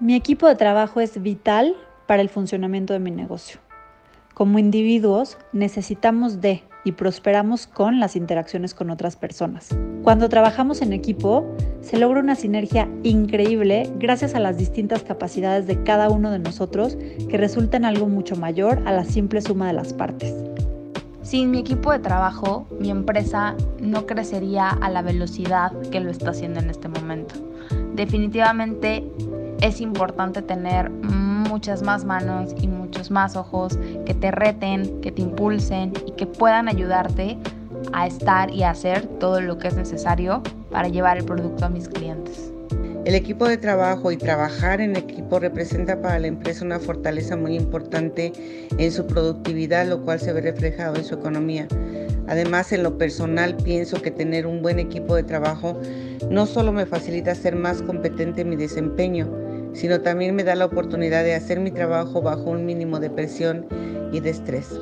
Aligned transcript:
Mi 0.00 0.14
equipo 0.14 0.46
de 0.46 0.54
trabajo 0.54 1.00
es 1.00 1.20
vital 1.20 1.74
para 2.06 2.22
el 2.22 2.28
funcionamiento 2.28 2.92
de 2.92 3.00
mi 3.00 3.10
negocio. 3.10 3.58
Como 4.32 4.60
individuos 4.60 5.38
necesitamos 5.52 6.40
de 6.40 6.62
y 6.84 6.92
prosperamos 6.92 7.66
con 7.66 7.98
las 7.98 8.14
interacciones 8.14 8.74
con 8.74 8.90
otras 8.90 9.16
personas. 9.16 9.76
Cuando 10.04 10.28
trabajamos 10.28 10.82
en 10.82 10.92
equipo, 10.92 11.52
se 11.80 11.98
logra 11.98 12.20
una 12.20 12.36
sinergia 12.36 12.88
increíble 13.02 13.92
gracias 13.98 14.36
a 14.36 14.38
las 14.38 14.56
distintas 14.56 15.02
capacidades 15.02 15.66
de 15.66 15.82
cada 15.82 16.10
uno 16.10 16.30
de 16.30 16.38
nosotros 16.38 16.96
que 17.28 17.36
resulta 17.36 17.76
en 17.76 17.84
algo 17.84 18.06
mucho 18.06 18.36
mayor 18.36 18.80
a 18.86 18.92
la 18.92 19.04
simple 19.04 19.40
suma 19.40 19.66
de 19.66 19.72
las 19.72 19.94
partes. 19.94 20.32
Sin 21.22 21.50
mi 21.50 21.58
equipo 21.58 21.90
de 21.90 21.98
trabajo, 21.98 22.68
mi 22.78 22.90
empresa 22.90 23.56
no 23.80 24.06
crecería 24.06 24.68
a 24.68 24.90
la 24.90 25.02
velocidad 25.02 25.72
que 25.90 25.98
lo 25.98 26.10
está 26.10 26.30
haciendo 26.30 26.60
en 26.60 26.70
este 26.70 26.86
momento. 26.86 27.34
Definitivamente 27.94 29.04
es 29.60 29.80
importante 29.80 30.42
tener 30.42 30.90
muchas 30.90 31.82
más 31.82 32.04
manos 32.04 32.54
y 32.60 32.68
muchos 32.68 33.10
más 33.10 33.36
ojos 33.36 33.78
que 34.06 34.14
te 34.14 34.30
reten, 34.30 35.00
que 35.00 35.10
te 35.10 35.22
impulsen 35.22 35.92
y 36.06 36.12
que 36.12 36.26
puedan 36.26 36.68
ayudarte 36.68 37.38
a 37.92 38.06
estar 38.06 38.50
y 38.50 38.62
a 38.62 38.70
hacer 38.70 39.06
todo 39.18 39.40
lo 39.40 39.58
que 39.58 39.68
es 39.68 39.74
necesario 39.74 40.42
para 40.70 40.88
llevar 40.88 41.18
el 41.18 41.24
producto 41.24 41.64
a 41.64 41.68
mis 41.68 41.88
clientes. 41.88 42.52
El 43.04 43.14
equipo 43.14 43.48
de 43.48 43.56
trabajo 43.56 44.12
y 44.12 44.16
trabajar 44.18 44.80
en 44.80 44.94
equipo 44.94 45.38
representa 45.38 46.00
para 46.02 46.18
la 46.18 46.26
empresa 46.26 46.64
una 46.64 46.78
fortaleza 46.78 47.36
muy 47.36 47.56
importante 47.56 48.32
en 48.76 48.92
su 48.92 49.06
productividad, 49.06 49.86
lo 49.86 50.02
cual 50.04 50.20
se 50.20 50.32
ve 50.32 50.42
reflejado 50.42 50.96
en 50.96 51.04
su 51.04 51.14
economía. 51.14 51.66
Además, 52.26 52.70
en 52.72 52.82
lo 52.82 52.98
personal, 52.98 53.56
pienso 53.56 54.02
que 54.02 54.10
tener 54.10 54.46
un 54.46 54.60
buen 54.60 54.78
equipo 54.78 55.14
de 55.16 55.22
trabajo 55.22 55.80
no 56.30 56.44
solo 56.44 56.72
me 56.72 56.84
facilita 56.84 57.34
ser 57.34 57.56
más 57.56 57.80
competente 57.80 58.42
en 58.42 58.50
mi 58.50 58.56
desempeño, 58.56 59.26
sino 59.72 60.00
también 60.00 60.34
me 60.34 60.44
da 60.44 60.54
la 60.54 60.66
oportunidad 60.66 61.24
de 61.24 61.34
hacer 61.34 61.60
mi 61.60 61.70
trabajo 61.70 62.22
bajo 62.22 62.50
un 62.50 62.64
mínimo 62.64 63.00
de 63.00 63.10
presión 63.10 63.66
y 64.12 64.20
de 64.20 64.30
estrés. 64.30 64.80